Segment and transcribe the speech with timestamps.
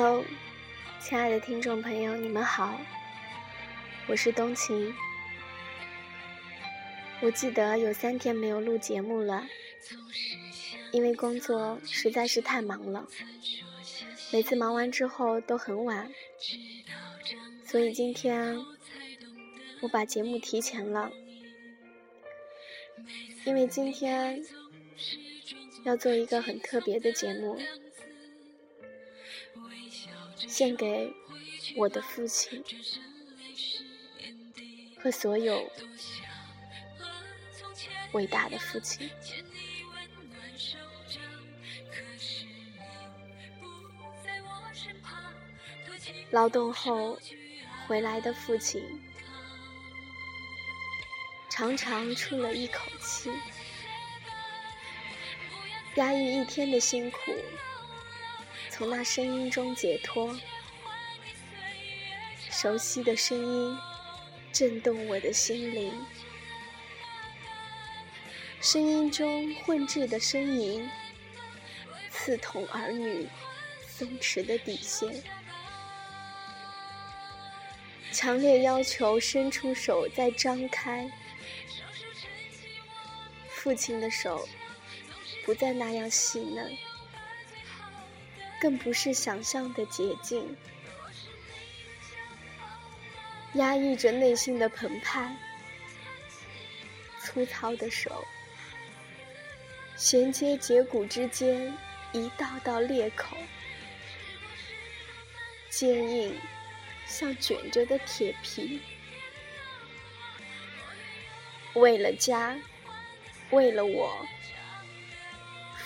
[0.00, 0.24] Hello，
[1.00, 2.80] 亲爱的听众朋友，你们好，
[4.06, 4.94] 我是冬晴。
[7.20, 9.44] 我记得有三天没有录节目了，
[10.92, 13.08] 因为工作实在是太忙了，
[14.32, 16.08] 每次忙完之后都很晚，
[17.64, 18.56] 所以今天
[19.80, 21.10] 我把节目提前了，
[23.44, 24.44] 因为今天
[25.82, 27.58] 要做一个很特别的节目。
[30.58, 31.14] 献给
[31.76, 32.64] 我的父亲
[35.00, 35.70] 和所有
[38.10, 39.08] 伟大的父亲。
[46.32, 47.16] 劳动后
[47.86, 48.82] 回来的父亲，
[51.48, 53.30] 长长出了一口气，
[55.94, 57.18] 压抑一天的辛苦。
[58.78, 60.38] 从那声音中解脱，
[62.48, 63.76] 熟悉的声音
[64.52, 65.92] 震动我的心灵，
[68.60, 70.88] 声音中混质的呻吟，
[72.08, 73.28] 刺痛儿女
[73.84, 75.24] 松弛的底线，
[78.12, 81.10] 强烈要求伸出手再张开，
[83.48, 84.48] 父亲的手
[85.44, 86.78] 不再那样细嫩。
[88.60, 90.56] 更不是想象的捷径，
[93.54, 95.36] 压抑着内心的澎湃，
[97.22, 98.24] 粗糙的手
[99.96, 101.72] 衔接节骨之间
[102.12, 103.36] 一道道裂口，
[105.70, 106.34] 坚硬
[107.06, 108.80] 像卷着的铁皮。
[111.74, 112.58] 为了家，
[113.50, 114.26] 为了我。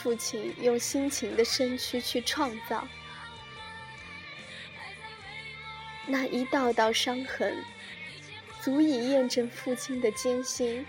[0.02, 2.88] 父亲用辛勤的身躯去创造，
[6.08, 7.64] 那一道道伤痕，
[8.60, 10.84] 足以验证父亲的艰辛。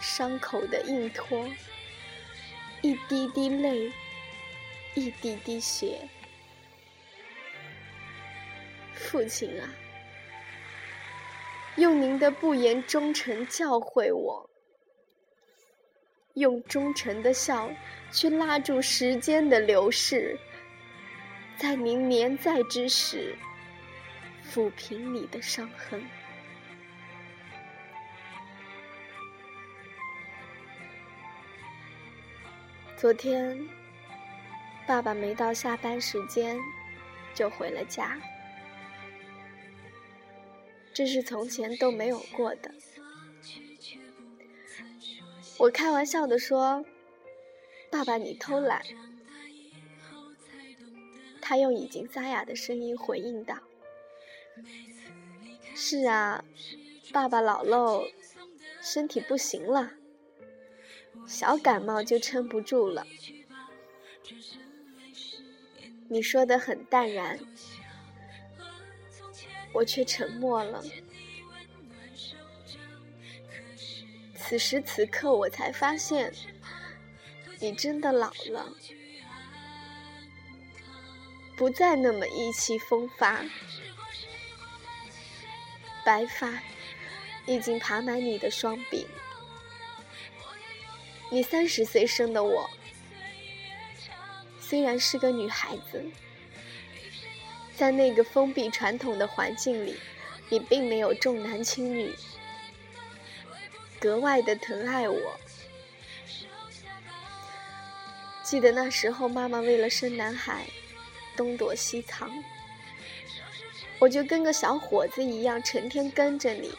[0.00, 1.46] 伤口的硬托，
[2.80, 3.92] 一滴滴泪，
[4.94, 6.08] 一滴滴血。
[8.94, 9.68] 父亲啊，
[11.76, 14.48] 用您的不言忠诚教诲我。
[16.34, 17.70] 用忠诚的笑
[18.10, 20.38] 去拉住时间的流逝，
[21.56, 23.36] 在您年在之时，
[24.50, 26.02] 抚平你的伤痕。
[32.96, 33.58] 昨天，
[34.86, 36.58] 爸爸没到下班时间
[37.34, 38.18] 就回了家，
[40.92, 42.70] 这是从前都没有过的。
[45.60, 46.86] 我开玩笑的说
[47.92, 48.82] ：“爸爸，你偷懒。”
[51.42, 53.58] 他用已经沙哑的声音回应道
[55.76, 56.42] ：“是啊，
[57.12, 58.06] 爸爸老喽，
[58.80, 59.92] 身体不行了，
[61.26, 63.06] 小感冒就撑不住了。”
[66.08, 67.38] 你说的很淡然，
[69.74, 70.82] 我却沉默了。
[74.50, 76.32] 此时此刻，我才发现，
[77.60, 78.68] 你真的老了，
[81.56, 83.44] 不再那么意气风发，
[86.04, 86.60] 白发
[87.46, 89.06] 已经爬满你的双鬓。
[91.30, 92.68] 你三十岁生的我，
[94.58, 96.04] 虽然是个女孩子，
[97.76, 99.94] 在那个封闭传统的环境里，
[100.48, 102.12] 你并没有重男轻女。
[104.00, 105.40] 格外的疼爱我。
[108.42, 110.66] 记得那时候，妈妈为了生男孩，
[111.36, 112.32] 东躲西藏，
[113.98, 116.72] 我就跟个小伙子一样，成天跟着你。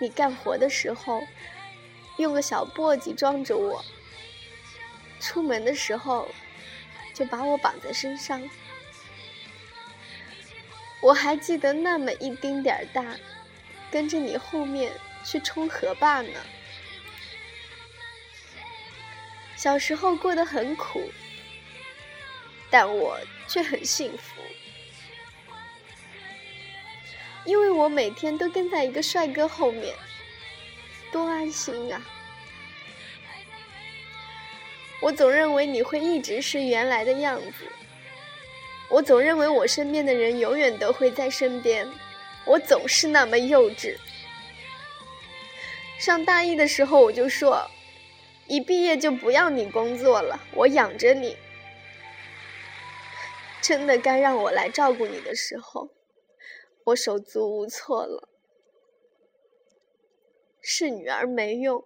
[0.00, 1.22] 你干活的时候，
[2.16, 3.84] 用个小簸箕装着我；
[5.20, 6.26] 出门的时候，
[7.12, 8.42] 就把我绑在身上。
[11.00, 13.04] 我还记得那么一丁点儿大。
[13.94, 14.90] 跟着你后面
[15.22, 16.40] 去冲河坝呢。
[19.54, 21.12] 小时候过得很苦，
[22.68, 24.42] 但我却很幸福，
[27.44, 29.94] 因为我每天都跟在一个帅哥后面，
[31.12, 32.04] 多安心啊！
[35.00, 37.70] 我总认为你会一直是原来的样子，
[38.90, 41.88] 我总认为我身边的人永远都会在身边。
[42.46, 43.96] 我总是那么幼稚。
[45.98, 47.70] 上大一的时候，我就说，
[48.46, 51.36] 一毕业就不要你工作了，我养着你。
[53.62, 55.88] 真的该让我来照顾你的时候，
[56.84, 58.28] 我手足无措了。
[60.60, 61.84] 是女儿没用，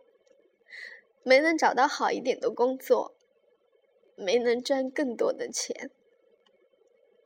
[1.23, 3.15] 没能找到好一点的工作，
[4.17, 5.91] 没能赚更多的钱，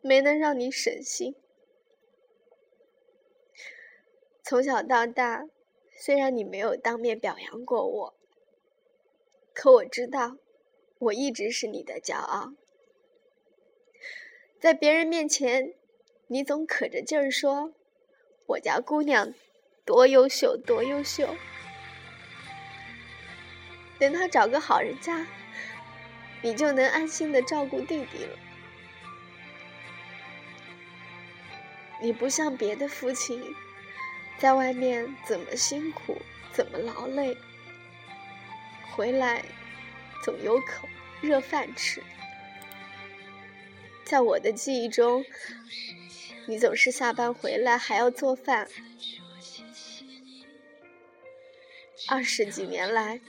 [0.03, 1.35] 没能让你省心。
[4.45, 5.45] 从小到大，
[5.97, 8.15] 虽然你没有当面表扬过我，
[9.55, 10.37] 可我知道，
[10.99, 12.53] 我一直是你的骄傲。
[14.59, 15.75] 在别人面前，
[16.27, 17.73] 你总可着劲儿说
[18.47, 19.33] ：“我家姑娘
[19.85, 21.37] 多优秀，多优秀。”
[24.01, 25.27] 等她找个好人家，
[26.43, 28.37] 你就能安心的照顾弟弟了。
[32.01, 33.55] 你不像别的父亲，
[34.43, 36.21] 在外面怎么辛苦，
[36.53, 37.37] 怎么劳累，
[38.91, 39.45] 回来
[40.25, 40.89] 总有口
[41.21, 42.03] 热饭吃。
[44.05, 45.25] 在我的记忆中，
[46.47, 48.69] 你总是下班回来还要做饭。
[52.09, 53.21] 二十几年来，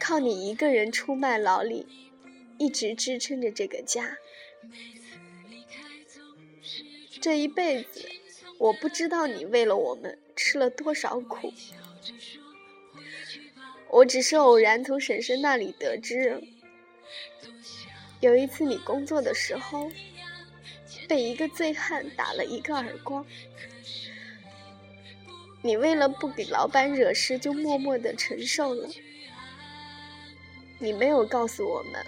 [0.00, 1.86] 靠你一个人出卖劳力，
[2.58, 4.18] 一直支撑着这个家。
[7.20, 8.10] 这一辈子，
[8.58, 11.52] 我不知道你为了我们吃了多少苦。
[13.90, 16.42] 我只是偶然从婶婶那里得知，
[18.20, 19.92] 有一次你工作的时候。
[21.08, 23.26] 被一个醉汉打了一个耳光，
[25.60, 28.88] 你为了不给老板惹事，就默默的承受了。
[30.78, 32.06] 你没有告诉我们，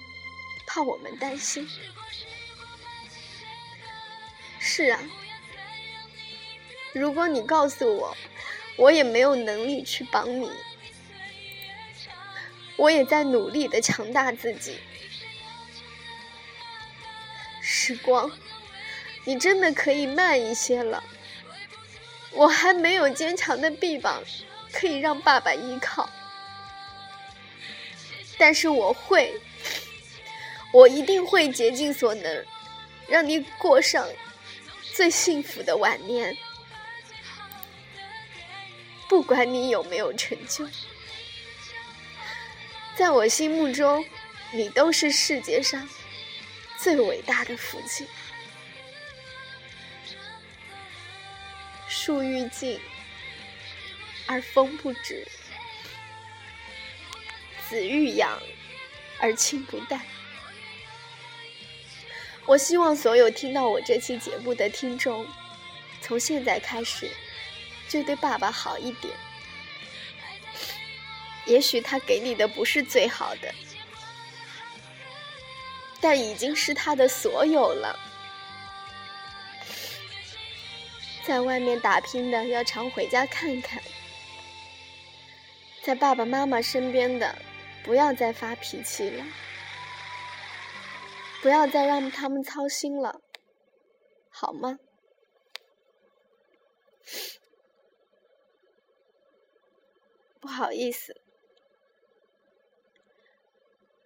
[0.68, 1.68] 怕我们担心。
[4.60, 5.00] 是啊，
[6.92, 8.16] 如果你告诉我，
[8.76, 10.50] 我也没有能力去帮你。
[12.76, 14.78] 我也在努力的强大自己。
[17.60, 18.30] 时光。
[19.24, 21.00] 你真的可以慢一些了，
[22.32, 24.20] 我还没有坚强的臂膀
[24.72, 26.10] 可以让爸爸依靠，
[28.36, 29.40] 但是我会，
[30.72, 32.44] 我一定会竭尽所能，
[33.06, 34.04] 让你过上
[34.92, 36.36] 最幸福的晚年。
[39.12, 40.66] 不管你有没有成就，
[42.96, 44.02] 在我心目中，
[44.54, 45.86] 你都是世界上
[46.78, 48.08] 最伟大的父亲。
[51.86, 52.80] 树欲静
[54.24, 55.28] 而风不止，
[57.68, 58.40] 子欲养
[59.20, 60.00] 而亲不待。
[62.46, 65.28] 我希望所有听到我这期节目的听众，
[66.00, 67.10] 从现在开始
[67.88, 69.14] 就对爸爸好一点。
[71.44, 73.52] 也许他给你的不是最好的，
[76.00, 77.98] 但已经是他的所有了。
[81.24, 83.82] 在外面打拼的要常回家看看，
[85.82, 87.36] 在爸爸妈妈身边的
[87.84, 89.24] 不要再发脾气了，
[91.40, 93.20] 不要再让他们操心了，
[94.30, 94.78] 好吗？
[100.42, 101.20] 不好意思，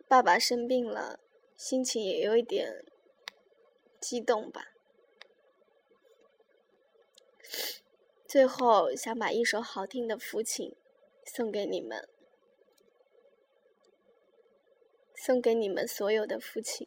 [0.06, 1.18] 爸爸生病了，
[1.56, 2.84] 心情也有一点
[3.98, 4.74] 激动吧。
[8.28, 10.76] 最后，想把一首好听的《父亲》
[11.34, 12.06] 送给你们，
[15.14, 16.86] 送给你们所有的父亲。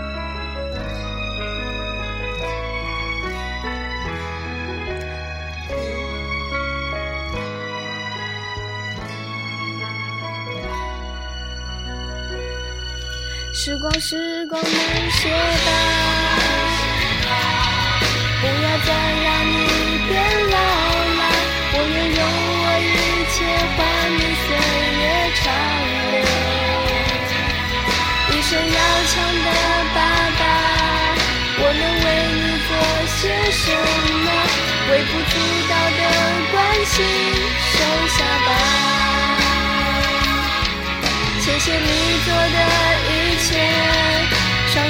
[13.63, 14.71] 时光时光慢
[15.11, 15.35] 些吧
[18.41, 18.89] 不要再
[19.21, 19.55] 让你
[20.09, 20.11] 变
[20.49, 21.21] 老了
[21.73, 22.19] 我愿用
[22.57, 22.89] 我一
[23.29, 23.33] 切
[23.77, 23.79] 换
[24.17, 24.49] 你岁
[24.97, 25.03] 月
[25.43, 25.45] 长
[26.09, 26.25] 留
[28.31, 29.13] 一生要强
[29.45, 29.47] 的
[29.93, 29.97] 爸
[30.39, 30.41] 爸
[31.59, 32.69] 我能为你做
[33.05, 33.63] 些什
[34.25, 34.27] 么？
[34.89, 35.33] 微不足
[35.69, 36.01] 道的
[36.51, 36.97] 关心
[37.59, 37.73] 收
[38.07, 39.00] 下吧。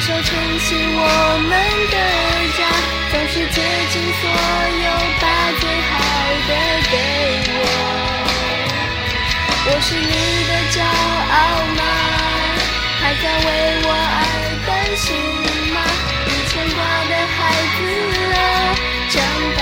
[0.02, 1.00] 手撑起我
[1.48, 1.52] 们
[1.92, 1.96] 的
[2.58, 2.60] 家，
[3.12, 4.22] 总是竭尽所
[4.82, 4.86] 有
[5.22, 5.24] 把
[5.60, 5.94] 最好
[6.48, 6.52] 的
[6.90, 6.94] 给
[7.54, 7.56] 我。
[9.64, 10.10] 我是你
[10.50, 11.34] 的骄傲
[11.78, 11.82] 吗？
[13.00, 13.48] 还在为
[13.84, 14.26] 我而
[14.66, 15.14] 担心？
[15.72, 15.78] 吗？
[16.26, 17.40] 你牵挂的孩
[17.78, 17.80] 子
[18.34, 18.38] 啊，
[19.12, 19.16] 长
[19.56, 19.62] 大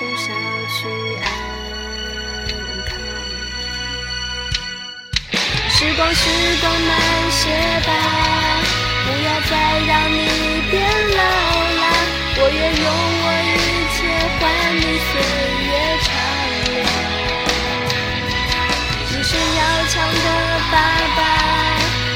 [0.00, 0.88] 风捎去
[1.20, 1.28] 安
[2.88, 2.90] 康。
[5.68, 6.24] 时光，时
[6.62, 6.90] 光慢
[7.30, 7.42] 些
[7.84, 7.90] 吧，
[9.04, 9.52] 不要再
[9.86, 10.16] 让你
[10.70, 11.20] 变老
[11.82, 11.84] 啦。
[12.34, 12.84] 我愿用
[13.20, 13.54] 我一
[13.92, 13.98] 切
[14.38, 14.40] 换
[14.80, 15.12] 你岁
[15.68, 15.70] 月
[16.06, 16.08] 长
[16.64, 16.72] 留。
[19.04, 20.26] 一生要强的。
[20.72, 20.74] 爸
[21.16, 21.20] 爸，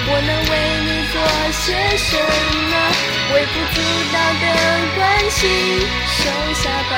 [0.07, 0.53] 我能为
[0.87, 1.15] 你做
[1.53, 1.63] 些
[1.99, 2.09] 什
[2.71, 2.73] 么？
[3.35, 3.77] 微不足
[4.11, 4.45] 道的
[4.97, 5.43] 关心，
[6.07, 6.19] 收
[6.55, 6.93] 下吧。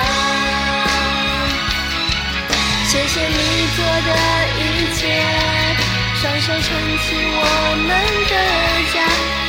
[3.17, 3.33] 谢你
[3.75, 4.11] 做的
[4.61, 4.61] 一
[4.95, 5.01] 切，
[6.21, 6.69] 双手撑
[7.01, 7.41] 起我
[7.89, 7.89] 们
[8.29, 8.33] 的
[8.93, 8.95] 家，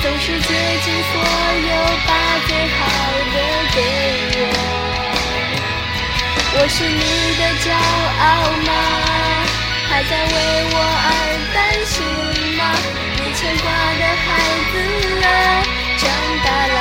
[0.01, 0.47] 总是竭
[0.86, 1.13] 尽所
[1.67, 1.69] 有
[2.07, 2.09] 把
[2.47, 2.79] 最好
[3.33, 3.36] 的
[3.75, 3.77] 给
[4.39, 4.55] 我。
[6.53, 7.03] 我是你
[7.36, 7.67] 的骄
[8.24, 8.25] 傲
[8.63, 8.71] 吗？
[9.89, 10.36] 还在为
[10.71, 11.05] 我而
[11.53, 11.57] 担
[11.91, 11.95] 心
[12.55, 12.62] 吗？
[13.17, 13.67] 你牵挂
[14.00, 14.25] 的孩
[14.71, 14.74] 子
[15.25, 15.27] 啊，
[16.00, 16.03] 长
[16.45, 16.79] 大了。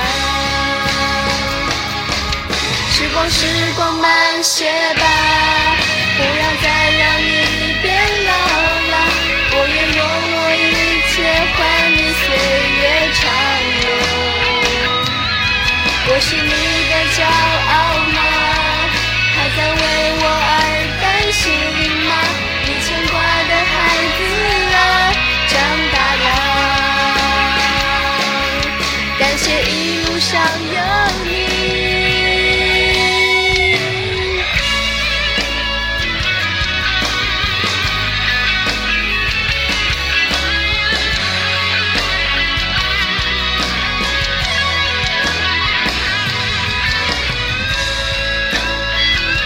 [2.92, 3.42] 时光，时
[3.74, 4.06] 光慢
[4.44, 4.70] 些
[17.16, 17.45] child.